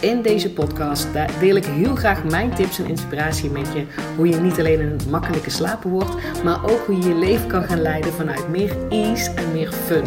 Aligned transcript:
In 0.00 0.22
deze 0.22 0.52
podcast 0.52 1.08
deel 1.40 1.56
ik 1.56 1.64
heel 1.64 1.94
graag 1.94 2.24
mijn 2.24 2.54
tips 2.54 2.78
en 2.78 2.86
inspiratie 2.86 3.50
met 3.50 3.72
je. 3.72 3.86
Hoe 4.16 4.28
je 4.28 4.36
niet 4.36 4.58
alleen 4.58 4.80
een 4.80 5.10
makkelijke 5.10 5.50
slaper 5.50 5.90
wordt, 5.90 6.42
maar 6.42 6.70
ook 6.70 6.86
hoe 6.86 6.96
je 6.96 7.08
je 7.08 7.14
leven 7.14 7.48
kan 7.48 7.62
gaan 7.62 7.80
leiden 7.80 8.12
vanuit 8.12 8.48
meer 8.48 8.88
ease 8.88 9.30
en 9.30 9.52
meer 9.52 9.72
fun. 9.72 10.04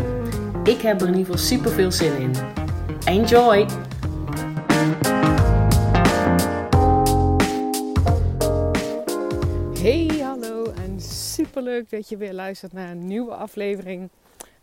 Ik 0.63 0.81
heb 0.81 1.01
er 1.01 1.07
in 1.07 1.15
ieder 1.15 1.33
geval 1.33 1.47
super 1.47 1.71
veel 1.71 1.91
zin 1.91 2.17
in. 2.17 2.31
Enjoy! 3.05 3.65
Hey, 9.81 10.19
hallo 10.21 10.71
en 10.71 11.01
super 11.01 11.61
leuk 11.61 11.89
dat 11.89 12.09
je 12.09 12.17
weer 12.17 12.33
luistert 12.33 12.73
naar 12.73 12.91
een 12.91 13.07
nieuwe 13.07 13.33
aflevering 13.33 14.09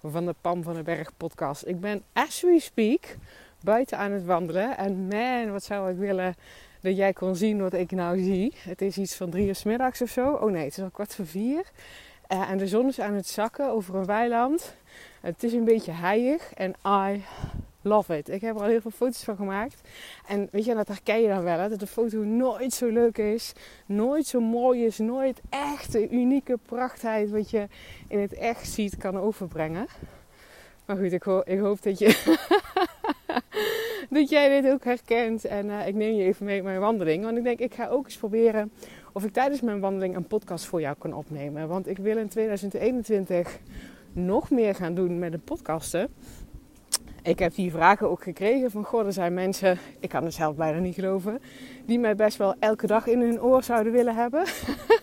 van 0.03 0.27
de 0.27 0.35
Pam 0.41 0.63
van 0.63 0.75
den 0.75 0.85
Berg 0.85 1.11
podcast. 1.17 1.67
Ik 1.67 1.81
ben 1.81 2.03
as 2.13 2.41
we 2.41 2.61
speak 2.61 3.17
buiten 3.65 3.99
aan 3.99 4.13
het 4.13 4.25
wandelen. 4.25 4.77
En 4.77 5.07
man, 5.07 5.51
wat 5.51 5.65
zou 5.65 5.91
ik 5.91 5.97
willen 5.97 6.35
dat 6.81 6.97
jij 6.97 7.13
kon 7.13 7.37
zien 7.37 7.61
wat 7.61 7.73
ik 7.73 7.91
nou 7.91 8.23
zie. 8.23 8.55
Het 8.59 8.83
is 8.83 8.99
iets 8.99 9.15
van 9.15 9.31
drie 9.31 9.47
uur 9.47 9.55
s 9.55 9.63
middags 9.63 10.03
of 10.03 10.11
zo. 10.11 10.33
Oh 10.33 10.51
nee, 10.51 10.65
het 10.65 10.77
is 10.77 10.83
al 10.83 10.91
kwart 10.91 11.15
voor 11.15 11.27
vier. 11.27 11.63
Uh, 12.33 12.51
en 12.51 12.59
de 12.59 12.67
zon 12.67 12.89
is 12.89 13.01
aan 13.01 13.15
het 13.15 13.29
zakken 13.29 13.71
over 13.71 13.95
een 13.95 14.05
weiland. 14.05 14.75
Het 15.21 15.43
is 15.43 15.53
een 15.53 15.65
beetje 15.65 15.93
heilig 15.93 16.53
en 16.55 16.75
I 16.87 17.25
love 17.83 18.17
it. 18.17 18.29
Ik 18.29 18.41
heb 18.41 18.55
er 18.55 18.63
al 18.63 18.69
heel 18.69 18.81
veel 18.81 18.91
foto's 18.91 19.25
van 19.25 19.37
gemaakt. 19.37 19.81
En 20.27 20.49
weet 20.53 20.65
je, 20.65 20.75
dat 20.75 20.89
herken 20.89 21.23
je 21.23 21.29
dan 21.29 21.43
wel. 21.43 21.69
Dat 21.69 21.81
de 21.81 21.87
foto 21.87 22.19
nooit 22.19 22.73
zo 22.73 22.89
leuk 22.89 23.19
is. 23.19 23.53
Nooit 23.87 24.27
zo 24.27 24.41
mooi 24.41 24.85
is. 24.85 24.99
Nooit 24.99 25.41
echt 25.49 25.93
de 25.93 26.09
unieke 26.09 26.59
prachtheid 26.67 27.31
wat 27.31 27.51
je 27.51 27.67
in 28.09 28.19
het 28.19 28.35
echt 28.35 28.69
ziet 28.69 28.97
kan 28.97 29.19
overbrengen. 29.19 29.87
Maar 30.87 30.97
goed, 30.97 31.13
ik 31.45 31.59
hoop 31.61 31.83
dat 31.83 31.99
je 31.99 32.39
dat 34.17 34.29
jij 34.29 34.61
dit 34.61 34.73
ook 34.73 34.85
herkent. 34.85 35.45
En 35.45 35.67
uh, 35.67 35.87
ik 35.87 35.95
neem 35.95 36.15
je 36.15 36.25
even 36.25 36.47
mee 36.47 36.59
op 36.59 36.65
mijn 36.65 36.81
wandeling. 36.81 37.25
Want 37.25 37.37
ik 37.37 37.45
denk, 37.45 37.59
ik 37.59 37.75
ga 37.75 37.89
ook 37.89 38.05
eens 38.05 38.17
proberen 38.17 38.73
of 39.13 39.25
ik 39.25 39.33
tijdens 39.33 39.61
mijn 39.61 39.81
wandeling 39.81 40.17
een 40.17 40.27
podcast 40.27 40.65
voor 40.65 40.81
jou 40.81 40.97
kan 40.99 41.15
opnemen. 41.15 41.69
Want 41.69 41.89
ik 41.89 41.99
wil 41.99 42.17
in 42.17 42.29
2021 42.29 43.59
nog 44.13 44.51
meer 44.51 44.75
gaan 44.75 44.95
doen 44.95 45.19
met 45.19 45.33
de 45.33 45.39
podcasten. 45.39 46.09
Ik 47.23 47.39
heb 47.39 47.55
die 47.55 47.71
vragen 47.71 48.11
ook 48.11 48.23
gekregen 48.23 48.71
van, 48.71 48.85
god, 48.85 49.07
er 49.07 49.13
zijn 49.13 49.35
mensen, 49.35 49.79
ik 49.99 50.09
kan 50.09 50.25
het 50.25 50.35
zelf 50.35 50.57
bijna 50.57 50.79
niet 50.79 50.95
geloven, 50.95 51.41
die 51.87 51.99
mij 51.99 52.17
best 52.17 52.37
wel 52.37 52.55
elke 52.59 52.87
dag 52.87 53.07
in 53.07 53.21
hun 53.21 53.43
oor 53.43 53.63
zouden 53.63 53.93
willen 53.93 54.15
hebben. 54.15 54.45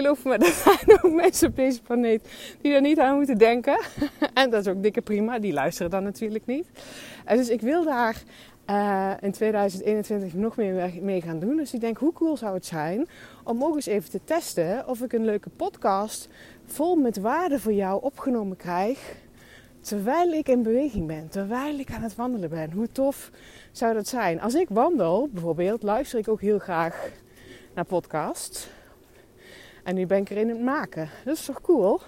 geloof 0.00 0.24
me, 0.24 0.36
er 0.46 0.52
zijn 0.52 1.02
ook 1.02 1.12
mensen 1.12 1.48
op 1.48 1.56
deze 1.56 1.82
planeet 1.82 2.28
die 2.60 2.72
er 2.72 2.80
niet 2.80 2.98
aan 2.98 3.16
moeten 3.16 3.38
denken. 3.38 3.80
en 4.34 4.50
dat 4.50 4.66
is 4.66 4.72
ook 4.72 4.82
dikke 4.82 5.00
prima, 5.00 5.38
die 5.38 5.52
luisteren 5.52 5.90
dan 5.90 6.02
natuurlijk 6.02 6.46
niet. 6.46 6.66
En 7.24 7.36
dus 7.36 7.48
ik 7.48 7.60
wil 7.60 7.84
daar 7.84 8.22
uh, 8.70 9.12
in 9.20 9.32
2021 9.32 10.34
nog 10.34 10.56
meer 10.56 10.90
mee 11.00 11.20
gaan 11.20 11.38
doen. 11.38 11.56
Dus 11.56 11.74
ik 11.74 11.80
denk, 11.80 11.98
hoe 11.98 12.12
cool 12.12 12.36
zou 12.36 12.54
het 12.54 12.66
zijn 12.66 13.08
om 13.44 13.64
ook 13.64 13.74
eens 13.74 13.86
even 13.86 14.10
te 14.10 14.20
testen 14.24 14.88
of 14.88 15.00
ik 15.00 15.12
een 15.12 15.24
leuke 15.24 15.50
podcast 15.56 16.28
vol 16.66 16.96
met 16.96 17.18
waarde 17.18 17.58
voor 17.58 17.72
jou 17.72 18.02
opgenomen 18.02 18.56
krijg. 18.56 19.14
Terwijl 19.80 20.32
ik 20.32 20.48
in 20.48 20.62
beweging 20.62 21.06
ben, 21.06 21.28
terwijl 21.28 21.78
ik 21.78 21.92
aan 21.92 22.02
het 22.02 22.14
wandelen 22.14 22.50
ben. 22.50 22.72
Hoe 22.72 22.92
tof 22.92 23.30
zou 23.72 23.94
dat 23.94 24.08
zijn? 24.08 24.40
Als 24.40 24.54
ik 24.54 24.68
wandel, 24.68 25.28
bijvoorbeeld, 25.32 25.82
luister 25.82 26.18
ik 26.18 26.28
ook 26.28 26.40
heel 26.40 26.58
graag 26.58 27.10
naar 27.74 27.84
podcasts. 27.84 28.68
En 29.84 29.94
nu 29.94 30.06
ben 30.06 30.18
ik 30.18 30.30
er 30.30 30.36
in 30.36 30.48
het 30.48 30.60
maken. 30.60 31.10
Dat 31.24 31.36
is 31.36 31.44
toch 31.44 31.60
cool? 31.60 32.00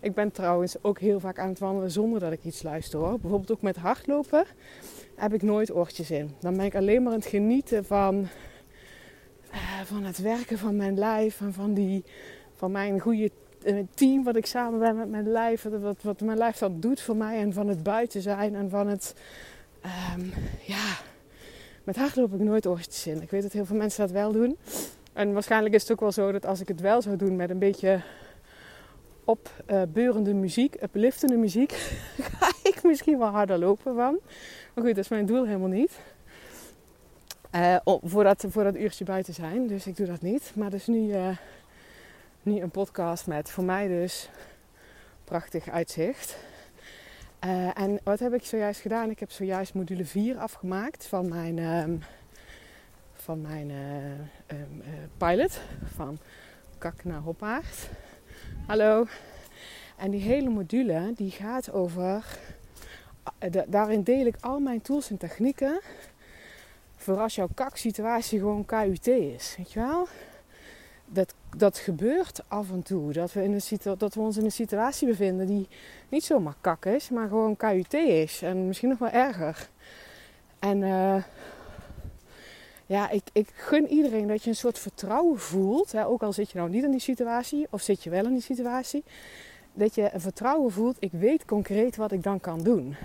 Ik 0.00 0.14
ben 0.14 0.30
trouwens 0.30 0.76
ook 0.80 0.98
heel 0.98 1.20
vaak 1.20 1.38
aan 1.38 1.48
het 1.48 1.58
wandelen 1.58 1.90
zonder 1.90 2.20
dat 2.20 2.32
ik 2.32 2.44
iets 2.44 2.62
luister 2.62 2.98
hoor. 2.98 3.18
Bijvoorbeeld 3.18 3.52
ook 3.52 3.62
met 3.62 3.76
hardlopen 3.76 4.44
heb 5.16 5.34
ik 5.34 5.42
nooit 5.42 5.74
oortjes 5.74 6.10
in. 6.10 6.34
Dan 6.40 6.56
ben 6.56 6.64
ik 6.64 6.74
alleen 6.74 7.02
maar 7.02 7.12
aan 7.12 7.18
het 7.18 7.28
genieten 7.28 7.84
van, 7.84 8.28
uh, 9.52 9.80
van 9.84 10.04
het 10.04 10.18
werken 10.18 10.58
van 10.58 10.76
mijn 10.76 10.98
lijf. 10.98 11.40
En 11.40 11.52
van, 11.52 11.74
die, 11.74 12.04
van 12.54 12.70
mijn 12.70 13.00
goede 13.00 13.30
eh, 13.62 13.76
team 13.94 14.24
wat 14.24 14.36
ik 14.36 14.46
samen 14.46 14.78
ben 14.78 14.96
met 14.96 15.08
mijn 15.08 15.28
lijf. 15.28 15.62
Wat, 15.62 16.02
wat 16.02 16.20
mijn 16.20 16.38
lijf 16.38 16.58
dan 16.58 16.80
doet 16.80 17.00
voor 17.00 17.16
mij. 17.16 17.38
En 17.38 17.52
van 17.52 17.68
het 17.68 17.82
buiten 17.82 18.22
zijn. 18.22 18.54
En 18.54 18.70
van 18.70 18.86
het... 18.88 19.14
Um, 20.16 20.32
ja, 20.66 20.96
met 21.84 21.96
hardlopen 21.96 22.32
heb 22.32 22.40
ik 22.40 22.46
nooit 22.46 22.66
oortjes 22.66 23.06
in. 23.06 23.22
Ik 23.22 23.30
weet 23.30 23.42
dat 23.42 23.52
heel 23.52 23.64
veel 23.64 23.76
mensen 23.76 24.00
dat 24.00 24.10
wel 24.10 24.32
doen. 24.32 24.56
En 25.12 25.32
waarschijnlijk 25.32 25.74
is 25.74 25.82
het 25.82 25.92
ook 25.92 26.00
wel 26.00 26.12
zo 26.12 26.32
dat 26.32 26.46
als 26.46 26.60
ik 26.60 26.68
het 26.68 26.80
wel 26.80 27.02
zou 27.02 27.16
doen 27.16 27.36
met 27.36 27.50
een 27.50 27.58
beetje 27.58 28.02
opbeurende 29.24 30.34
muziek, 30.34 30.82
upliftende 30.82 31.36
muziek, 31.36 31.72
ga 32.38 32.52
ik 32.62 32.82
misschien 32.82 33.18
wel 33.18 33.28
harder 33.28 33.58
lopen 33.58 33.94
van. 33.94 34.18
Maar 34.74 34.84
goed, 34.84 34.94
dat 34.94 35.04
is 35.04 35.08
mijn 35.08 35.26
doel 35.26 35.44
helemaal 35.46 35.68
niet. 35.68 36.00
Uh, 37.54 37.76
voor, 37.84 38.24
dat, 38.24 38.44
voor 38.48 38.64
dat 38.64 38.76
uurtje 38.76 39.04
buiten 39.04 39.34
zijn. 39.34 39.66
Dus 39.66 39.86
ik 39.86 39.96
doe 39.96 40.06
dat 40.06 40.20
niet. 40.20 40.52
Maar 40.54 40.70
dus 40.70 40.86
nu, 40.86 41.08
uh, 41.08 41.36
nu 42.42 42.60
een 42.60 42.70
podcast 42.70 43.26
met 43.26 43.50
voor 43.50 43.64
mij 43.64 43.88
dus 43.88 44.30
prachtig 45.24 45.68
uitzicht. 45.68 46.36
En 47.74 48.00
wat 48.04 48.18
heb 48.18 48.34
ik 48.34 48.44
zojuist 48.44 48.80
gedaan? 48.80 49.10
Ik 49.10 49.20
heb 49.20 49.30
zojuist 49.30 49.74
module 49.74 50.04
4 50.04 50.38
afgemaakt 50.38 51.06
van 51.06 51.28
mijn 51.28 51.58
ehm, 51.58 51.96
van 53.22 53.40
mijn 53.40 53.70
uh, 53.70 54.58
um, 54.58 54.80
uh, 54.80 54.88
pilot 55.16 55.60
van 55.94 56.18
kak 56.78 57.04
naar 57.04 57.20
hoppaard. 57.20 57.88
Hallo. 58.66 59.06
En 59.96 60.10
die 60.10 60.20
hele 60.20 60.48
module 60.48 61.12
die 61.16 61.30
gaat 61.30 61.72
over. 61.72 62.38
Uh, 63.40 63.62
daarin 63.66 64.02
deel 64.02 64.26
ik 64.26 64.36
al 64.40 64.58
mijn 64.58 64.80
tools 64.80 65.10
en 65.10 65.16
technieken. 65.16 65.80
Voor 66.96 67.18
als 67.18 67.34
jouw 67.34 67.48
kaksituatie 67.54 68.38
gewoon 68.38 68.64
KUT 68.64 69.06
is. 69.06 69.54
Weet 69.56 69.72
je 69.72 69.80
wel? 69.80 70.08
Dat, 71.06 71.34
dat 71.56 71.78
gebeurt 71.78 72.42
af 72.48 72.70
en 72.70 72.82
toe. 72.82 73.12
Dat 73.12 73.32
we, 73.32 73.42
in 73.42 73.52
een 73.52 73.96
dat 73.98 74.14
we 74.14 74.20
ons 74.20 74.36
in 74.36 74.44
een 74.44 74.52
situatie 74.52 75.08
bevinden 75.08 75.46
die 75.46 75.68
niet 76.08 76.24
zomaar 76.24 76.56
kak 76.60 76.84
is, 76.84 77.10
maar 77.10 77.28
gewoon 77.28 77.56
KUT 77.56 77.94
is. 77.94 78.42
En 78.42 78.66
misschien 78.66 78.88
nog 78.88 78.98
wel 78.98 79.10
erger. 79.10 79.68
En 80.58 80.82
ja, 82.92 83.10
ik, 83.10 83.22
ik 83.32 83.48
gun 83.54 83.88
iedereen 83.88 84.26
dat 84.26 84.42
je 84.42 84.50
een 84.50 84.56
soort 84.56 84.78
vertrouwen 84.78 85.38
voelt. 85.38 85.92
Hè, 85.92 86.06
ook 86.06 86.22
al 86.22 86.32
zit 86.32 86.50
je 86.50 86.58
nou 86.58 86.70
niet 86.70 86.84
in 86.84 86.90
die 86.90 87.00
situatie 87.00 87.66
of 87.70 87.82
zit 87.82 88.02
je 88.02 88.10
wel 88.10 88.24
in 88.24 88.32
die 88.32 88.42
situatie. 88.42 89.04
Dat 89.74 89.94
je 89.94 90.10
een 90.12 90.20
vertrouwen 90.20 90.72
voelt, 90.72 90.96
ik 90.98 91.12
weet 91.12 91.44
concreet 91.44 91.96
wat 91.96 92.12
ik 92.12 92.22
dan 92.22 92.40
kan 92.40 92.62
doen. 92.62 92.96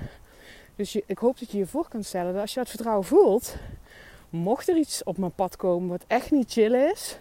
Dus 0.75 0.95
ik 0.95 1.17
hoop 1.17 1.39
dat 1.39 1.51
je 1.51 1.57
je 1.57 1.65
voor 1.65 1.87
kan 1.87 2.03
stellen 2.03 2.33
dat 2.33 2.41
als 2.41 2.53
je 2.53 2.59
dat 2.59 2.69
vertrouwen 2.69 3.05
voelt, 3.05 3.55
mocht 4.29 4.69
er 4.69 4.77
iets 4.77 5.03
op 5.03 5.17
mijn 5.17 5.35
pad 5.35 5.55
komen 5.55 5.89
wat 5.89 6.03
echt 6.07 6.31
niet 6.31 6.51
chill 6.51 6.89
is, 6.91 7.19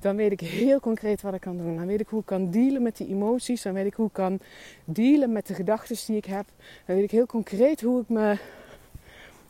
dan 0.00 0.16
weet 0.16 0.32
ik 0.32 0.40
heel 0.40 0.80
concreet 0.80 1.22
wat 1.22 1.34
ik 1.34 1.40
kan 1.40 1.56
doen. 1.56 1.76
Dan 1.76 1.86
weet 1.86 2.00
ik 2.00 2.08
hoe 2.08 2.20
ik 2.20 2.26
kan 2.26 2.50
dealen 2.50 2.82
met 2.82 2.96
die 2.96 3.08
emoties. 3.08 3.62
Dan 3.62 3.72
weet 3.72 3.86
ik 3.86 3.94
hoe 3.94 4.06
ik 4.06 4.12
kan 4.12 4.40
dealen 4.84 5.32
met 5.32 5.46
de 5.46 5.54
gedachten 5.54 5.96
die 6.06 6.16
ik 6.16 6.24
heb. 6.24 6.46
Dan 6.86 6.96
weet 6.96 7.04
ik 7.04 7.10
heel 7.10 7.26
concreet 7.26 7.80
hoe 7.80 8.00
ik 8.00 8.08
me 8.08 8.38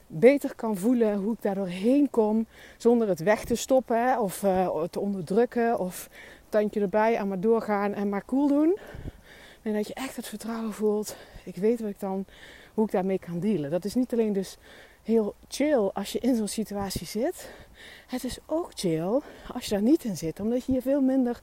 beter 0.09 0.55
kan 0.55 0.77
voelen 0.77 1.17
hoe 1.17 1.33
ik 1.33 1.43
daar 1.43 1.55
doorheen 1.55 2.11
kom 2.11 2.47
zonder 2.77 3.09
het 3.09 3.21
weg 3.21 3.45
te 3.45 3.55
stoppen 3.55 4.21
of 4.21 4.43
uh, 4.43 4.83
te 4.83 5.01
onderdrukken 5.01 5.79
of 5.79 6.09
tandje 6.49 6.81
erbij 6.81 7.17
en 7.17 7.29
maar 7.29 7.41
doorgaan 7.41 7.93
en 7.93 8.09
maar 8.09 8.25
cool 8.25 8.49
doen. 8.49 8.79
En 9.63 9.73
dat 9.73 9.87
je 9.87 9.95
echt 9.95 10.17
het 10.17 10.27
vertrouwen 10.27 10.73
voelt. 10.73 11.17
Ik 11.45 11.57
weet 11.57 11.81
wat 11.81 11.91
ik 11.91 12.01
dan, 12.01 12.25
hoe 12.75 12.85
ik 12.85 12.91
daarmee 12.91 13.19
kan 13.19 13.41
dealen. 13.41 13.71
Dat 13.71 13.85
is 13.85 13.95
niet 13.95 14.13
alleen 14.13 14.33
dus 14.33 14.57
heel 15.09 15.35
chill 15.49 15.91
als 15.93 16.13
je 16.13 16.19
in 16.19 16.37
zo'n 16.37 16.49
situatie 16.49 17.07
zit. 17.07 17.51
Het 18.07 18.25
is 18.25 18.39
ook 18.47 18.71
chill 18.75 19.21
als 19.53 19.65
je 19.65 19.71
daar 19.71 19.83
niet 19.83 20.05
in 20.05 20.17
zit, 20.17 20.41
omdat 20.41 20.65
je 20.65 20.73
je 20.73 20.83
veel 20.83 21.01
minder 21.01 21.41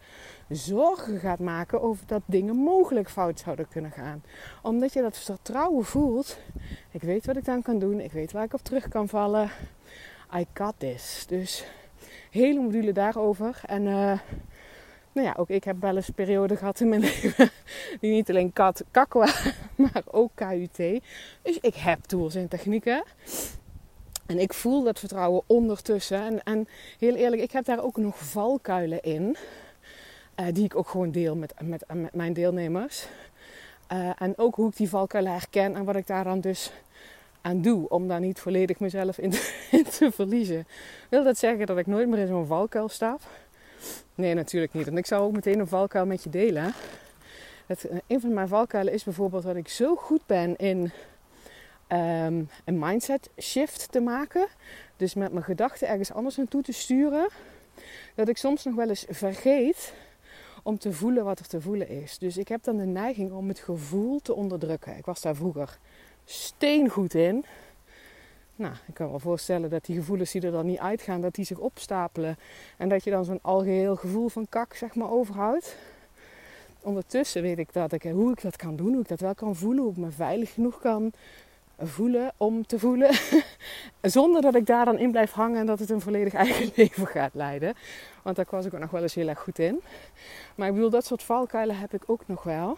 zorgen 0.50 1.20
gaat 1.20 1.40
maken 1.40 1.82
over 1.82 2.08
dat 2.08 2.22
dingen 2.26 2.56
mogelijk 2.56 3.10
fout 3.10 3.40
zouden 3.40 3.68
kunnen 3.68 3.92
gaan. 3.92 4.24
Omdat 4.62 4.94
je 4.94 5.02
dat 5.02 5.18
vertrouwen 5.18 5.86
voelt. 5.86 6.38
Ik 6.92 7.02
weet 7.02 7.26
wat 7.26 7.38
ik 7.38 7.46
dan 7.46 7.62
kan 7.62 7.80
doen, 7.80 8.00
ik 8.00 8.12
weet 8.12 8.32
waar 8.32 8.44
ik 8.44 8.54
op 8.54 8.64
terug 8.64 8.88
kan 8.88 9.08
vallen. 9.08 9.52
I 10.36 10.46
got 10.54 10.74
this. 10.78 11.26
Dus 11.28 11.66
hele 12.32 12.60
module 12.60 12.94
daarover. 12.94 13.62
En 13.66 13.86
uh, 13.86 14.20
nou 15.16 15.28
ja, 15.28 15.34
ook 15.38 15.50
ik 15.50 15.64
heb 15.64 15.82
wel 15.82 15.96
eens 15.96 16.10
perioden 16.10 16.58
gehad 16.58 16.80
in 16.80 16.90
mijn 16.90 17.02
leven 17.10 17.50
die 18.00 18.12
niet 18.12 18.30
alleen 18.30 18.54
kat, 18.54 18.84
kak 18.92 19.14
waren, 19.14 19.54
maar 19.76 20.04
ook 20.06 20.32
KUT. 20.34 21.02
Dus 21.42 21.60
ik 21.62 21.76
heb 21.76 22.04
tools 22.04 22.36
en 22.36 22.48
technieken. 22.48 23.04
En 24.26 24.40
ik 24.40 24.54
voel 24.54 24.84
dat 24.84 25.00
vertrouwen 25.00 25.42
ondertussen. 25.46 26.22
En, 26.22 26.44
en 26.44 26.68
heel 27.00 27.16
eerlijk, 27.16 27.42
ik 27.42 27.52
heb 27.52 27.66
daar 27.66 27.84
ook 27.84 27.98
nog 27.98 28.18
valkuilen 28.18 29.02
in. 29.02 29.36
Uh, 30.40 30.46
die 30.52 30.64
ik 30.64 30.76
ook 30.76 30.88
gewoon 30.88 31.12
deel 31.12 31.36
met, 31.36 31.54
met, 31.64 31.86
mijn 32.14 32.34
deelnemers. 32.34 33.08
Uh, 33.92 34.22
en 34.22 34.38
ook 34.38 34.56
hoe 34.56 34.70
ik 34.70 34.76
die 34.76 34.90
valkuilen 34.90 35.32
herken 35.32 35.76
en 35.76 35.84
wat 35.84 35.96
ik 35.96 36.08
daar 36.08 36.24
dan 36.24 36.40
dus 36.40 36.72
aan 37.42 37.62
doe. 37.62 37.90
Om 37.90 38.08
daar 38.08 38.20
niet 38.20 38.40
volledig 38.40 38.80
mezelf 38.80 39.18
in 39.18 39.30
te, 39.30 39.54
in 39.72 39.84
te 39.84 40.12
verliezen. 40.12 40.68
Wil 41.10 41.24
dat 41.24 41.38
zeggen 41.38 41.66
dat 41.66 41.78
ik 41.78 41.88
nooit 41.88 42.08
meer 42.08 42.20
in 42.20 42.28
zo'n 42.28 42.46
valkuil 42.46 42.90
stap? 42.90 43.22
Nee, 44.16 44.34
natuurlijk 44.34 44.74
niet. 44.74 44.88
En 44.88 44.98
ik 44.98 45.06
zou 45.06 45.24
ook 45.24 45.32
meteen 45.32 45.60
een 45.60 45.68
valkuil 45.68 46.06
met 46.06 46.24
je 46.24 46.30
delen. 46.30 46.74
Het, 47.66 47.90
een 48.08 48.22
van 48.22 48.34
mijn 48.34 48.48
valkuilen 48.48 48.94
is 48.94 49.04
bijvoorbeeld 49.04 49.44
dat 49.44 49.56
ik 49.56 49.68
zo 49.68 49.96
goed 49.96 50.26
ben 50.26 50.56
in 50.56 50.92
um, 51.90 52.50
een 52.66 52.80
mindset 52.80 53.30
shift 53.40 53.92
te 53.92 54.00
maken. 54.00 54.48
Dus 54.98 55.14
met 55.14 55.32
mijn 55.32 55.46
gedachten 55.46 55.88
ergens 55.88 56.14
anders 56.14 56.36
naartoe 56.36 56.62
te 56.62 56.72
sturen. 56.72 57.28
Dat 58.16 58.28
ik 58.28 58.38
soms 58.38 58.64
nog 58.64 58.76
wel 58.76 58.90
eens 58.90 59.06
vergeet 59.10 59.94
om 60.64 60.78
te 60.78 60.94
voelen 60.94 61.24
wat 61.24 61.40
er 61.40 61.48
te 61.48 61.62
voelen 61.62 61.90
is. 61.90 62.18
Dus 62.18 62.38
ik 62.38 62.48
heb 62.48 62.64
dan 62.64 62.78
de 62.78 62.86
neiging 62.86 63.32
om 63.32 63.48
het 63.48 63.60
gevoel 63.60 64.20
te 64.20 64.34
onderdrukken. 64.34 64.98
Ik 64.98 65.06
was 65.06 65.22
daar 65.22 65.36
vroeger 65.36 65.78
steengoed 66.26 67.14
in. 67.14 67.46
Nou, 68.56 68.74
ik 68.88 68.94
kan 68.94 69.06
me 69.06 69.12
wel 69.12 69.20
voorstellen 69.20 69.70
dat 69.70 69.86
die 69.86 69.96
gevoelens 69.96 70.32
die 70.32 70.42
er 70.42 70.52
dan 70.52 70.66
niet 70.66 70.80
uitgaan, 70.80 71.22
dat 71.22 71.36
die 71.36 71.46
zich 71.46 71.58
opstapelen. 71.58 72.38
En 72.78 72.90
dat 72.90 73.04
je 73.04 73.10
dan 73.10 73.26
zo'n 73.26 73.40
algeheel 73.42 73.96
gevoel 73.96 74.30
van 74.30 74.46
kak, 74.50 74.74
zeg 74.74 74.96
maar, 74.96 75.12
overhoudt. 75.12 75.76
Ondertussen 76.82 77.42
weet 77.42 77.58
ik 77.58 77.74
dat 77.74 77.92
ik, 77.92 78.04
hoe 78.04 78.32
ik 78.32 78.42
dat 78.42 78.56
kan 78.56 78.76
doen, 78.76 78.92
hoe 78.92 79.02
ik 79.02 79.08
dat 79.08 79.20
wel 79.20 79.36
kan 79.36 79.56
voelen, 79.56 79.84
hoe 79.84 79.92
ik 79.92 79.98
me 79.98 80.12
veilig 80.12 80.54
genoeg 80.54 80.80
kan 80.80 81.12
voelen 81.80 82.32
om 82.38 82.66
te 82.66 82.80
voelen. 82.80 83.10
Zonder 84.02 84.42
dat 84.42 84.56
ik 84.56 84.66
daar 84.66 84.86
dan 84.86 84.98
in 84.98 85.12
blijf 85.12 85.32
hangen 85.32 85.60
en 85.60 85.66
dat 85.66 85.80
het 85.80 85.90
een 85.90 86.02
volledig 86.02 86.34
eigen 86.34 86.72
leven 86.76 87.08
gaat 87.08 87.34
leiden. 87.34 87.74
Want 88.22 88.36
daar 88.36 88.46
was 88.50 88.66
ik 88.66 88.74
ook 88.74 88.80
nog 88.80 88.92
wel 88.92 89.02
eens 89.02 89.16
heel 89.16 89.28
erg 89.28 89.40
goed 89.40 89.60
in. 89.60 89.82
Maar 90.56 90.68
ik 90.68 90.74
bedoel, 90.74 90.90
dat 90.90 91.06
soort 91.06 91.24
valkuilen 91.24 91.78
heb 91.78 91.94
ik 91.94 92.04
ook 92.06 92.22
nog 92.26 92.44
wel. 92.44 92.78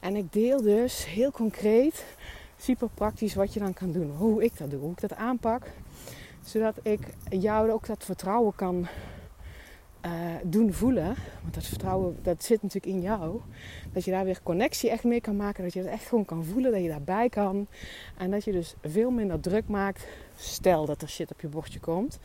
En 0.00 0.16
ik 0.16 0.32
deel 0.32 0.62
dus 0.62 1.06
heel 1.06 1.30
concreet, 1.30 2.04
super 2.62 2.88
praktisch 2.94 3.34
wat 3.34 3.54
je 3.54 3.60
dan 3.60 3.74
kan 3.74 3.92
doen. 3.92 4.10
Hoe 4.16 4.44
ik 4.44 4.58
dat 4.58 4.70
doe, 4.70 4.80
hoe 4.80 4.92
ik 4.92 5.00
dat 5.00 5.14
aanpak. 5.14 5.66
Zodat 6.44 6.76
ik 6.82 7.00
jou 7.28 7.70
ook 7.70 7.86
dat 7.86 8.04
vertrouwen 8.04 8.54
kan 8.54 8.86
uh, 10.06 10.10
doen 10.42 10.72
voelen. 10.72 11.14
Want 11.42 11.54
dat 11.54 11.66
vertrouwen, 11.66 12.18
dat 12.22 12.44
zit 12.44 12.62
natuurlijk 12.62 12.94
in 12.94 13.00
jou. 13.00 13.40
Dat 13.92 14.04
je 14.04 14.10
daar 14.10 14.24
weer 14.24 14.40
connectie 14.42 14.90
echt 14.90 15.04
mee 15.04 15.20
kan 15.20 15.36
maken. 15.36 15.64
Dat 15.64 15.72
je 15.72 15.80
het 15.80 15.88
echt 15.88 16.06
gewoon 16.06 16.24
kan 16.24 16.44
voelen. 16.44 16.72
Dat 16.72 16.82
je 16.82 16.88
daarbij 16.88 17.28
kan. 17.28 17.66
En 18.16 18.30
dat 18.30 18.44
je 18.44 18.52
dus 18.52 18.74
veel 18.82 19.10
minder 19.10 19.40
druk 19.40 19.68
maakt. 19.68 20.06
Stel 20.36 20.86
dat 20.86 21.02
er 21.02 21.08
shit 21.08 21.30
op 21.30 21.40
je 21.40 21.48
bordje 21.48 21.80
komt. 21.80 22.18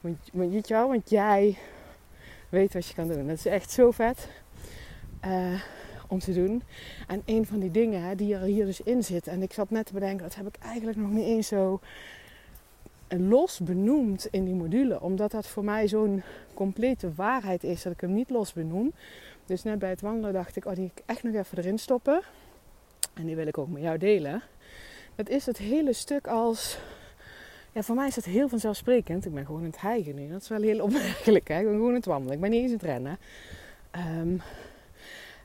Want, 0.00 0.66
jou, 0.66 0.88
want 0.88 1.10
jij 1.10 1.58
weet 2.48 2.72
wat 2.72 2.86
je 2.86 2.94
kan 2.94 3.08
doen. 3.08 3.26
Dat 3.26 3.36
is 3.36 3.46
echt 3.46 3.70
zo 3.70 3.90
vet. 3.90 4.28
Uh, 5.24 5.60
om 6.12 6.18
te 6.18 6.32
doen. 6.32 6.62
En 7.06 7.22
een 7.24 7.46
van 7.46 7.58
die 7.58 7.70
dingen 7.70 8.16
die 8.16 8.34
er 8.34 8.40
hier 8.40 8.64
dus 8.64 8.80
in 8.80 9.04
zit. 9.04 9.26
En 9.26 9.42
ik 9.42 9.52
zat 9.52 9.70
net 9.70 9.86
te 9.86 9.92
bedenken. 9.92 10.22
Dat 10.22 10.34
heb 10.34 10.46
ik 10.46 10.56
eigenlijk 10.62 10.98
nog 10.98 11.10
niet 11.10 11.26
eens 11.26 11.48
zo 11.48 11.80
los 13.08 13.60
benoemd 13.60 14.28
in 14.30 14.44
die 14.44 14.54
module. 14.54 15.00
Omdat 15.00 15.30
dat 15.30 15.46
voor 15.46 15.64
mij 15.64 15.88
zo'n 15.88 16.22
complete 16.54 17.14
waarheid 17.14 17.64
is 17.64 17.82
dat 17.82 17.92
ik 17.92 18.00
hem 18.00 18.14
niet 18.14 18.30
los 18.30 18.52
benoem. 18.52 18.92
Dus 19.46 19.62
net 19.62 19.78
bij 19.78 19.90
het 19.90 20.00
wandelen 20.00 20.32
dacht 20.32 20.56
ik, 20.56 20.64
oh 20.64 20.74
die 20.74 20.90
ik 20.94 21.02
echt 21.06 21.22
nog 21.22 21.34
even 21.34 21.58
erin 21.58 21.78
stoppen. 21.78 22.22
En 23.14 23.26
die 23.26 23.36
wil 23.36 23.46
ik 23.46 23.58
ook 23.58 23.68
met 23.68 23.82
jou 23.82 23.98
delen. 23.98 24.42
Dat 25.14 25.28
is 25.28 25.46
het 25.46 25.58
hele 25.58 25.92
stuk 25.92 26.26
als... 26.26 26.78
Ja, 27.72 27.82
voor 27.82 27.94
mij 27.94 28.06
is 28.06 28.14
dat 28.14 28.24
heel 28.24 28.48
vanzelfsprekend. 28.48 29.26
Ik 29.26 29.34
ben 29.34 29.46
gewoon 29.46 29.60
aan 29.60 29.66
het 29.66 29.80
hijgen 29.80 30.14
nu. 30.14 30.28
Dat 30.28 30.42
is 30.42 30.48
wel 30.48 30.62
heel 30.62 30.82
opmerkelijk. 30.82 31.48
Hè? 31.48 31.58
Ik 31.58 31.64
ben 31.64 31.74
gewoon 31.74 31.88
aan 31.88 31.94
het 31.94 32.04
wandelen. 32.04 32.34
Ik 32.34 32.40
ben 32.40 32.50
niet 32.50 32.62
eens 32.62 32.72
het 32.72 32.82
rennen. 32.82 33.18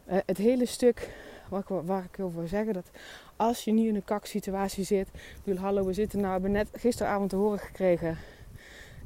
Het 0.07 0.37
hele 0.37 0.65
stuk 0.65 1.09
waar 1.49 1.59
ik, 1.59 1.67
waar 1.67 2.03
ik 2.03 2.15
wil 2.15 2.47
zeggen, 2.47 2.73
dat 2.73 2.89
als 3.35 3.63
je 3.63 3.71
nu 3.71 3.87
in 3.87 3.95
een 3.95 4.03
kaksituatie 4.03 4.83
zit. 4.83 5.07
Ik 5.43 5.57
hallo, 5.57 5.85
we 5.85 5.93
zitten 5.93 6.19
nou, 6.19 6.27
we 6.27 6.41
hebben 6.41 6.51
net 6.51 6.69
gisteravond 6.73 7.29
te 7.29 7.35
horen 7.35 7.59
gekregen 7.59 8.17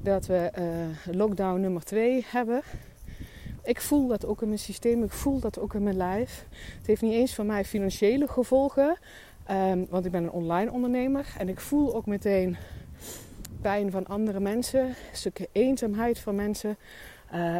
dat 0.01 0.25
we 0.25 0.51
uh, 0.59 1.15
lockdown 1.15 1.61
nummer 1.61 1.83
2 1.83 2.25
hebben. 2.27 2.61
Ik 3.63 3.81
voel 3.81 4.07
dat 4.07 4.25
ook 4.25 4.41
in 4.41 4.47
mijn 4.47 4.59
systeem, 4.59 5.03
ik 5.03 5.11
voel 5.11 5.39
dat 5.39 5.59
ook 5.59 5.73
in 5.73 5.83
mijn 5.83 5.97
lijf. 5.97 6.45
Het 6.77 6.87
heeft 6.87 7.01
niet 7.01 7.13
eens 7.13 7.35
voor 7.35 7.45
mij 7.45 7.65
financiële 7.65 8.27
gevolgen, 8.27 8.97
um, 9.51 9.87
want 9.89 10.05
ik 10.05 10.11
ben 10.11 10.23
een 10.23 10.31
online 10.31 10.71
ondernemer 10.71 11.33
en 11.37 11.49
ik 11.49 11.59
voel 11.59 11.95
ook 11.95 12.05
meteen 12.05 12.57
pijn 13.61 13.91
van 13.91 14.07
andere 14.07 14.39
mensen, 14.39 14.85
een 14.85 14.95
stukje 15.11 15.49
eenzaamheid 15.51 16.19
van 16.19 16.35
mensen, 16.35 16.77
uh, 17.33 17.59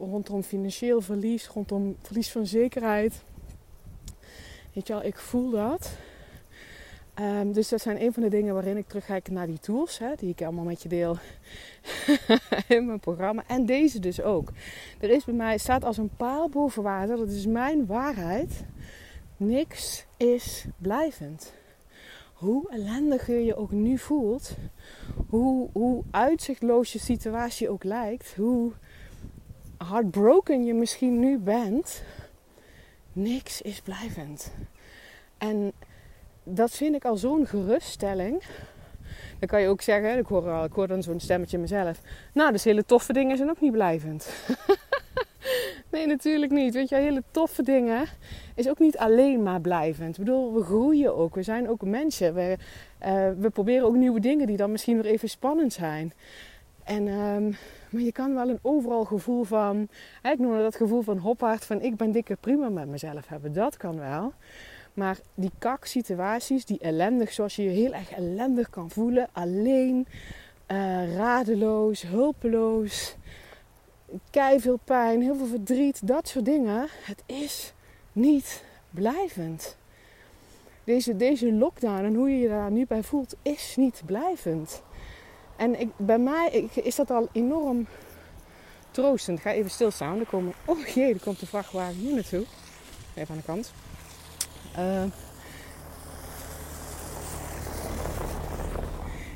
rondom 0.00 0.42
financieel 0.42 1.00
verlies, 1.00 1.48
rondom 1.48 1.96
verlies 2.02 2.30
van 2.30 2.46
zekerheid. 2.46 3.22
Weet 4.72 4.86
je 4.86 4.92
wel, 4.92 5.04
ik 5.04 5.18
voel 5.18 5.50
dat. 5.50 5.90
Um, 7.20 7.52
dus 7.52 7.68
dat 7.68 7.80
zijn 7.80 8.02
een 8.02 8.12
van 8.12 8.22
de 8.22 8.28
dingen 8.28 8.54
waarin 8.54 8.76
ik 8.76 8.88
terugkijk 8.88 9.28
naar 9.28 9.46
die 9.46 9.58
tools, 9.58 9.98
hè, 9.98 10.14
die 10.16 10.30
ik 10.30 10.42
allemaal 10.42 10.64
met 10.64 10.82
je 10.82 10.88
deel 10.88 11.18
in 12.76 12.86
mijn 12.86 13.00
programma. 13.00 13.44
En 13.46 13.66
deze 13.66 13.98
dus 13.98 14.22
ook. 14.22 14.48
Er 15.00 15.10
is 15.10 15.24
bij 15.24 15.34
mij, 15.34 15.58
staat 15.58 15.84
als 15.84 15.96
een 15.96 16.16
paal 16.16 16.48
boven 16.48 16.82
water, 16.82 17.16
dat 17.16 17.28
is 17.28 17.46
mijn 17.46 17.86
waarheid. 17.86 18.64
Niks 19.36 20.06
is 20.16 20.64
blijvend. 20.78 21.52
Hoe 22.32 22.70
ellendig 22.70 23.26
je 23.26 23.44
je 23.44 23.56
ook 23.56 23.70
nu 23.70 23.98
voelt, 23.98 24.56
hoe, 25.28 25.68
hoe 25.72 26.02
uitzichtloos 26.10 26.92
je 26.92 26.98
situatie 26.98 27.68
ook 27.68 27.84
lijkt, 27.84 28.34
hoe 28.36 28.72
heartbroken 29.84 30.64
je 30.64 30.74
misschien 30.74 31.18
nu 31.18 31.38
bent, 31.38 32.02
niks 33.12 33.62
is 33.62 33.80
blijvend. 33.80 34.52
En 35.38 35.72
dat 36.42 36.70
vind 36.70 36.94
ik 36.94 37.04
al 37.04 37.16
zo'n 37.16 37.46
geruststelling. 37.46 38.42
Dan 39.38 39.48
kan 39.48 39.60
je 39.60 39.68
ook 39.68 39.82
zeggen, 39.82 40.18
ik 40.18 40.26
hoor, 40.26 40.64
ik 40.64 40.72
hoor 40.72 40.88
dan 40.88 41.02
zo'n 41.02 41.20
stemmetje 41.20 41.58
mezelf. 41.58 42.00
Nou, 42.32 42.52
dus 42.52 42.64
hele 42.64 42.84
toffe 42.84 43.12
dingen 43.12 43.36
zijn 43.36 43.50
ook 43.50 43.60
niet 43.60 43.72
blijvend. 43.72 44.28
nee, 45.92 46.06
natuurlijk 46.06 46.52
niet. 46.52 46.74
Weet 46.74 46.88
je, 46.88 46.96
hele 46.96 47.22
toffe 47.30 47.62
dingen 47.62 48.06
is 48.54 48.68
ook 48.68 48.78
niet 48.78 48.98
alleen 48.98 49.42
maar 49.42 49.60
blijvend. 49.60 50.18
Ik 50.18 50.24
bedoel, 50.24 50.54
we 50.54 50.62
groeien 50.62 51.16
ook. 51.16 51.34
We 51.34 51.42
zijn 51.42 51.68
ook 51.68 51.82
mensen. 51.82 52.34
We, 52.34 52.56
uh, 53.06 53.28
we 53.38 53.50
proberen 53.50 53.86
ook 53.86 53.94
nieuwe 53.94 54.20
dingen 54.20 54.46
die 54.46 54.56
dan 54.56 54.70
misschien 54.70 55.02
weer 55.02 55.12
even 55.12 55.28
spannend 55.28 55.72
zijn. 55.72 56.12
En, 56.84 57.08
um, 57.08 57.56
maar 57.90 58.02
je 58.02 58.12
kan 58.12 58.34
wel 58.34 58.48
een 58.48 58.58
overal 58.62 59.04
gevoel 59.04 59.44
van, 59.44 59.88
ik 60.22 60.38
noem 60.38 60.58
dat 60.58 60.76
gevoel 60.76 61.02
van 61.02 61.18
hoppaard, 61.18 61.64
van 61.64 61.80
ik 61.80 61.96
ben 61.96 62.12
dikke 62.12 62.36
prima 62.40 62.68
met 62.68 62.88
mezelf 62.88 63.28
hebben. 63.28 63.52
Dat 63.52 63.76
kan 63.76 63.98
wel. 63.98 64.32
Maar 64.94 65.18
die 65.34 65.50
kak-situaties, 65.58 66.64
die 66.64 66.78
ellendig, 66.78 67.32
zoals 67.32 67.56
je 67.56 67.62
je 67.62 67.70
heel 67.70 67.92
erg 67.92 68.10
ellendig 68.12 68.70
kan 68.70 68.90
voelen, 68.90 69.28
alleen, 69.32 70.06
uh, 70.68 71.16
radeloos, 71.16 72.02
hulpeloos, 72.02 73.16
kei 74.30 74.60
veel 74.60 74.78
pijn, 74.84 75.22
heel 75.22 75.36
veel 75.36 75.46
verdriet, 75.46 76.06
dat 76.06 76.28
soort 76.28 76.44
dingen. 76.44 76.86
Het 77.04 77.22
is 77.26 77.72
niet 78.12 78.64
blijvend. 78.90 79.76
Deze, 80.84 81.16
deze 81.16 81.52
lockdown 81.52 82.04
en 82.04 82.14
hoe 82.14 82.30
je 82.30 82.38
je 82.38 82.48
daar 82.48 82.70
nu 82.70 82.86
bij 82.86 83.02
voelt, 83.02 83.36
is 83.42 83.74
niet 83.76 84.02
blijvend. 84.06 84.82
En 85.56 85.80
ik, 85.80 85.88
bij 85.96 86.18
mij 86.18 86.68
is 86.74 86.94
dat 86.94 87.10
al 87.10 87.28
enorm 87.32 87.86
troostend. 88.90 89.38
Ik 89.38 89.44
ga 89.44 89.52
even 89.52 89.70
stilstaan. 89.70 90.20
Er 90.20 90.26
komen, 90.26 90.52
oh 90.64 90.86
jee, 90.86 91.14
er 91.14 91.20
komt 91.20 91.40
de 91.40 91.46
vrachtwagen 91.46 91.94
hier 91.94 92.14
naartoe. 92.14 92.44
Even 93.14 93.34
aan 93.34 93.40
de 93.40 93.46
kant. 93.46 93.72
Uh, 94.78 95.04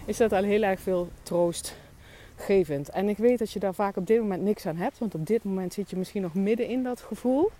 is 0.05 0.17
dat 0.17 0.33
al 0.33 0.43
heel 0.43 0.63
erg 0.63 0.81
veel 0.81 1.09
troostgevend. 1.23 2.91
En 2.91 3.09
ik 3.09 3.17
weet 3.17 3.39
dat 3.39 3.53
je 3.53 3.59
daar 3.59 3.75
vaak 3.75 3.97
op 3.97 4.07
dit 4.07 4.21
moment 4.21 4.43
niks 4.43 4.67
aan 4.67 4.77
hebt. 4.77 4.99
Want 4.99 5.15
op 5.15 5.27
dit 5.27 5.45
moment 5.45 5.73
zit 5.73 5.91
je 5.91 5.97
misschien 5.97 6.23
nog 6.23 6.35
midden 6.35 6.67
in 6.67 6.83
dat 6.83 7.01
gevoel. 7.01 7.51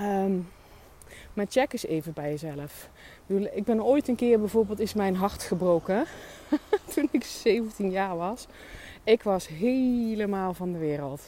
Um, 0.00 0.48
maar 1.32 1.46
check 1.48 1.72
eens 1.72 1.86
even 1.86 2.12
bij 2.12 2.30
jezelf. 2.30 2.88
Ik 3.52 3.64
ben 3.64 3.84
ooit 3.84 4.08
een 4.08 4.16
keer 4.16 4.38
bijvoorbeeld 4.38 4.80
is 4.80 4.94
mijn 4.94 5.16
hart 5.16 5.42
gebroken. 5.42 6.04
toen 6.94 7.08
ik 7.10 7.24
17 7.24 7.90
jaar 7.90 8.16
was. 8.16 8.46
Ik 9.04 9.22
was 9.22 9.48
helemaal 9.48 10.54
van 10.54 10.72
de 10.72 10.78
wereld. 10.78 11.22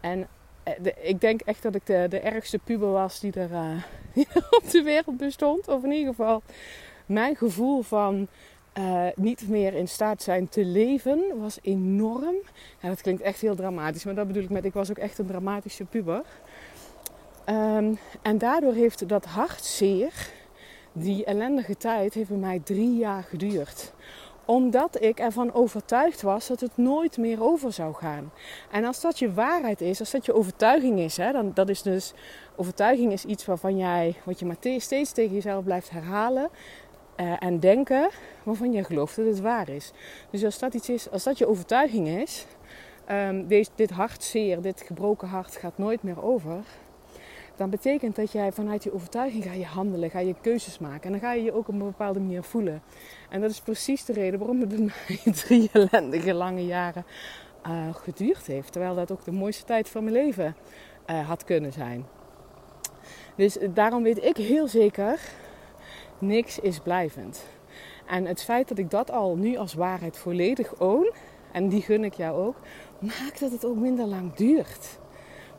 En 0.00 0.28
eh, 0.62 0.92
ik 1.00 1.20
denk 1.20 1.40
echt 1.40 1.62
dat 1.62 1.74
ik 1.74 1.86
de, 1.86 2.06
de 2.08 2.20
ergste 2.20 2.58
puber 2.58 2.90
was 2.90 3.20
die 3.20 3.32
er, 3.32 3.86
op 4.50 4.70
de 4.70 4.82
wereld 4.82 5.16
bestond. 5.16 5.68
Of 5.68 5.84
in 5.84 5.92
ieder 5.92 6.14
geval 6.14 6.42
mijn 7.06 7.36
gevoel 7.36 7.82
van 7.82 8.28
uh, 8.78 9.06
niet 9.14 9.48
meer 9.48 9.74
in 9.74 9.88
staat 9.88 10.22
zijn 10.22 10.48
te 10.48 10.64
leven 10.64 11.22
was 11.40 11.58
enorm. 11.62 12.34
Ja, 12.80 12.88
dat 12.88 13.00
klinkt 13.00 13.22
echt 13.22 13.40
heel 13.40 13.54
dramatisch, 13.54 14.04
maar 14.04 14.14
dat 14.14 14.26
bedoel 14.26 14.42
ik 14.42 14.50
met 14.50 14.64
ik 14.64 14.72
was 14.72 14.90
ook 14.90 14.98
echt 14.98 15.18
een 15.18 15.26
dramatische 15.26 15.84
puber. 15.84 16.22
Um, 17.46 17.98
en 18.22 18.38
daardoor 18.38 18.72
heeft 18.72 19.08
dat 19.08 19.24
hartzeer, 19.24 20.30
die 20.92 21.24
ellendige 21.24 21.76
tijd, 21.76 22.14
heeft 22.14 22.28
bij 22.28 22.38
mij 22.38 22.60
drie 22.64 22.96
jaar 22.96 23.22
geduurd 23.22 23.92
Omdat 24.50 25.02
ik 25.02 25.18
ervan 25.18 25.54
overtuigd 25.54 26.22
was 26.22 26.46
dat 26.46 26.60
het 26.60 26.76
nooit 26.76 27.16
meer 27.16 27.42
over 27.42 27.72
zou 27.72 27.94
gaan. 27.94 28.32
En 28.70 28.84
als 28.84 29.00
dat 29.00 29.18
je 29.18 29.32
waarheid 29.32 29.80
is, 29.80 30.00
als 30.00 30.10
dat 30.10 30.26
je 30.26 30.34
overtuiging 30.34 30.98
is, 30.98 31.16
hè, 31.16 31.32
dan 31.32 31.50
dat 31.54 31.68
is 31.68 31.82
dus 31.82 32.14
overtuiging 32.56 33.12
is 33.12 33.24
iets 33.24 33.44
waarvan 33.44 33.76
jij, 33.76 34.14
wat 34.24 34.38
je 34.38 34.46
maar 34.46 34.56
steeds 34.78 35.12
tegen 35.12 35.34
jezelf 35.34 35.64
blijft 35.64 35.90
herhalen. 35.90 36.48
Uh, 37.16 37.32
en 37.38 37.60
denken 37.60 38.10
waarvan 38.42 38.72
je 38.72 38.84
gelooft 38.84 39.16
dat 39.16 39.26
het 39.26 39.40
waar 39.40 39.68
is. 39.68 39.92
Dus 40.30 40.44
als 40.44 40.58
dat 40.58 40.74
iets 40.74 40.88
is, 40.88 41.10
als 41.10 41.22
dat 41.22 41.38
je 41.38 41.48
overtuiging 41.48 42.08
is, 42.08 42.46
deze, 43.44 43.70
dit 43.74 43.90
hartzeer, 43.90 44.60
dit 44.60 44.82
gebroken 44.86 45.28
hart 45.28 45.56
gaat 45.56 45.78
nooit 45.78 46.02
meer 46.02 46.22
over. 46.22 46.64
Dan 47.58 47.70
betekent 47.70 48.16
dat 48.16 48.32
jij 48.32 48.52
vanuit 48.52 48.82
die 48.82 48.94
overtuiging 48.94 49.44
ga 49.44 49.52
je 49.52 49.64
handelen, 49.64 50.10
ga 50.10 50.18
je 50.18 50.34
keuzes 50.40 50.78
maken. 50.78 51.02
En 51.02 51.10
dan 51.10 51.20
ga 51.20 51.32
je 51.32 51.42
je 51.42 51.52
ook 51.52 51.68
op 51.68 51.74
een 51.74 51.78
bepaalde 51.78 52.20
manier 52.20 52.42
voelen. 52.42 52.82
En 53.30 53.40
dat 53.40 53.50
is 53.50 53.60
precies 53.60 54.04
de 54.04 54.12
reden 54.12 54.38
waarom 54.38 54.60
het 54.60 54.68
bij 54.68 54.78
mij 55.24 55.32
drie 55.32 55.70
ellendige 55.72 56.34
lange 56.34 56.66
jaren 56.66 57.04
uh, 57.66 57.94
geduurd 57.94 58.46
heeft. 58.46 58.72
Terwijl 58.72 58.94
dat 58.94 59.12
ook 59.12 59.24
de 59.24 59.32
mooiste 59.32 59.64
tijd 59.64 59.88
van 59.88 60.04
mijn 60.04 60.16
leven 60.16 60.56
uh, 61.10 61.28
had 61.28 61.44
kunnen 61.44 61.72
zijn. 61.72 62.06
Dus 63.34 63.58
daarom 63.74 64.02
weet 64.02 64.24
ik 64.24 64.36
heel 64.36 64.68
zeker, 64.68 65.20
niks 66.18 66.58
is 66.58 66.78
blijvend. 66.78 67.44
En 68.06 68.26
het 68.26 68.42
feit 68.42 68.68
dat 68.68 68.78
ik 68.78 68.90
dat 68.90 69.10
al 69.10 69.36
nu 69.36 69.56
als 69.56 69.74
waarheid 69.74 70.18
volledig 70.18 70.74
own, 70.74 71.12
en 71.52 71.68
die 71.68 71.82
gun 71.82 72.04
ik 72.04 72.14
jou 72.14 72.46
ook, 72.46 72.56
maakt 72.98 73.40
dat 73.40 73.50
het 73.50 73.64
ook 73.64 73.76
minder 73.76 74.06
lang 74.06 74.34
duurt. 74.34 74.98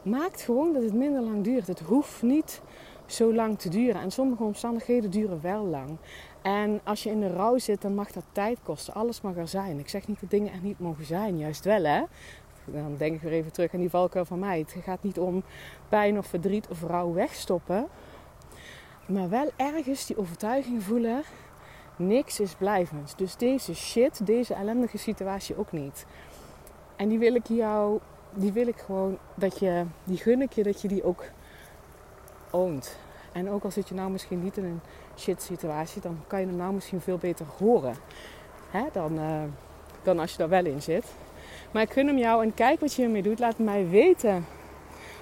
Maakt 0.02 0.42
gewoon 0.42 0.74
dat 0.74 0.84
het 0.84 0.94
minder 0.94 1.22
lang 1.22 1.44
duurt. 1.44 1.68
Het 1.68 1.80
hoeft 1.80 2.22
niet 2.22 2.62
zo 3.06 3.34
lang 3.34 3.60
te 3.60 3.70
duren. 3.70 4.02
En 4.02 4.12
sommige 4.12 4.44
omstandigheden 4.44 5.12
duren 5.12 5.42
wel 5.42 5.66
lang. 5.66 5.98
En 6.42 6.82
als 6.84 7.04
je 7.04 7.10
in 7.10 7.20
de 7.20 7.34
rouw 7.34 7.58
zit, 7.58 7.82
dan 7.82 7.96
mag 7.96 8.12
dat 8.12 8.24
tijd 8.32 8.58
kosten. 8.64 8.94
Alles 8.94 9.22
mag 9.22 9.36
er 9.36 9.48
zijn. 9.48 9.80
Ik 9.80 9.90
zeg 9.90 10.08
niet 10.08 10.20
dat 10.20 10.30
dingen 10.30 10.54
er 10.54 10.62
niet 10.62 10.80
mogen 10.80 11.06
zijn. 11.06 11.38
Juist 11.38 11.66
wel, 11.66 11.84
hè. 11.84 12.02
Dan 12.66 12.96
denk 12.98 13.16
ik 13.16 13.22
weer 13.22 13.32
even 13.32 13.52
terug 13.52 13.74
aan 13.74 13.80
die 13.80 13.90
valkuil 13.90 14.26
van 14.26 14.40
mij. 14.40 14.60
Het 14.60 14.76
gaat 14.84 15.04
niet 15.04 15.20
om 15.20 15.44
pijn 15.90 16.18
of 16.18 16.26
verdriet 16.26 16.68
of 16.68 16.82
rouw 16.82 17.14
wegstoppen. 17.14 17.88
Maar 19.06 19.30
wel 19.30 19.52
ergens 19.56 20.06
die 20.06 20.18
overtuiging 20.18 20.84
voelen. 20.84 21.24
Niks 21.96 22.40
is 22.40 22.56
blijvend. 22.56 23.14
Dus 23.18 23.36
deze 23.36 23.76
shit, 23.76 24.26
deze 24.26 24.54
ellendige 24.54 24.98
situatie 24.98 25.58
ook 25.58 25.72
niet. 25.72 26.06
En 26.96 27.10
die 27.10 27.20
wil 27.20 27.36
ik 27.36 27.48
jou, 27.48 28.00
die 28.34 28.52
wil 28.52 28.68
ik 28.68 28.78
gewoon 28.78 29.18
dat 29.36 29.60
je, 29.60 29.86
die 30.04 30.18
gun 30.18 30.42
ik 30.42 30.54
je 30.54 30.64
dat 30.64 30.82
je 30.82 30.88
die 30.88 31.04
ook 31.04 31.24
oont. 32.52 32.98
En 33.32 33.50
ook 33.50 33.64
al 33.64 33.72
zit 33.72 33.88
je 33.90 33.96
nou 33.96 34.10
misschien 34.10 34.44
niet 34.44 34.58
in 34.58 34.64
een 34.64 34.82
shit 35.18 35.42
situatie, 35.42 36.02
dan 36.02 36.20
kan 36.28 36.40
je 36.40 36.46
hem 36.46 36.56
nou 36.56 36.74
misschien 36.74 37.02
veel 37.02 37.18
beter 37.18 37.46
horen. 37.58 37.96
Hè? 38.70 38.84
Dan, 38.92 39.20
uh, 39.20 39.44
dan 40.04 40.20
als 40.20 40.32
je 40.32 40.38
daar 40.38 40.50
wel 40.50 40.66
in 40.66 40.82
zit. 40.82 41.06
Maar 41.72 41.82
ik 41.82 41.92
gun 41.92 42.08
hem 42.08 42.18
jou 42.18 42.44
en 42.44 42.54
kijk 42.54 42.80
wat 42.80 42.94
je 42.94 43.04
ermee 43.04 43.22
doet. 43.22 43.40
Laat 43.40 43.58
mij 43.58 43.90
weten 43.90 44.46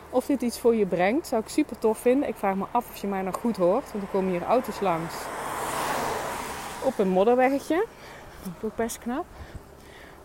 of 0.10 0.26
dit 0.26 0.42
iets 0.42 0.60
voor 0.60 0.76
je 0.76 0.86
brengt. 0.86 1.28
Zou 1.28 1.42
ik 1.42 1.50
super 1.50 1.80
tof 1.80 1.98
vinden. 1.98 2.28
Ik 2.28 2.36
vraag 2.36 2.56
me 2.56 2.66
af 2.72 2.90
of 2.90 2.96
je 2.96 3.08
mij 3.08 3.22
nog 3.22 3.36
goed 3.36 3.58
hoort. 3.58 3.92
Want 3.92 4.04
er 4.04 4.10
komen 4.10 4.32
hier 4.32 4.44
auto's 4.44 4.80
langs. 4.80 5.16
Op 6.84 6.98
een 6.98 7.10
modderweggetje. 7.10 7.86
Dat 8.44 8.54
is 8.58 8.64
ook 8.64 8.76
best 8.76 9.00
knap. 9.00 9.26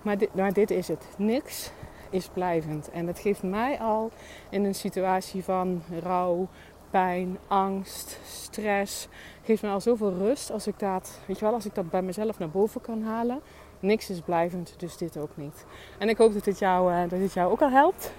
Maar 0.02 0.18
dit, 0.18 0.34
maar 0.34 0.52
dit 0.52 0.70
is 0.70 0.88
het. 0.88 1.06
Niks 1.16 1.70
is 2.12 2.28
blijvend. 2.28 2.90
En 2.90 3.06
dat 3.06 3.18
geeft 3.18 3.42
mij 3.42 3.78
al 3.78 4.10
in 4.50 4.64
een 4.64 4.74
situatie 4.74 5.44
van 5.44 5.82
rouw, 6.02 6.48
pijn, 6.90 7.38
angst, 7.48 8.18
stress. 8.24 9.08
Geeft 9.44 9.62
mij 9.62 9.70
al 9.70 9.80
zoveel 9.80 10.12
rust 10.12 10.50
als 10.50 10.66
ik 10.66 10.78
dat, 10.78 11.18
weet 11.26 11.38
je 11.38 11.44
wel, 11.44 11.54
als 11.54 11.66
ik 11.66 11.74
dat 11.74 11.90
bij 11.90 12.02
mezelf 12.02 12.38
naar 12.38 12.50
boven 12.50 12.80
kan 12.80 13.02
halen. 13.02 13.40
Niks 13.80 14.10
is 14.10 14.20
blijvend, 14.20 14.74
dus 14.76 14.96
dit 14.96 15.16
ook 15.16 15.36
niet. 15.36 15.64
En 15.98 16.08
ik 16.08 16.16
hoop 16.16 16.32
dat 16.32 16.44
dit 16.44 16.58
jou, 16.58 16.92
uh, 16.92 17.00
dat 17.00 17.18
dit 17.18 17.32
jou 17.32 17.52
ook 17.52 17.62
al 17.62 17.70
helpt. 17.70 18.12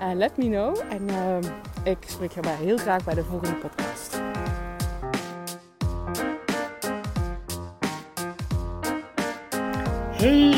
Uh, 0.00 0.12
let 0.14 0.36
me 0.36 0.44
know. 0.44 0.76
En 0.88 1.08
uh, 1.10 1.38
ik 1.84 1.98
spreek 2.06 2.30
je 2.30 2.40
bij 2.40 2.54
heel 2.54 2.76
graag 2.76 3.04
bij 3.04 3.14
de 3.14 3.24
volgende 3.24 3.54
podcast. 3.54 4.20
Hey, 10.16 10.55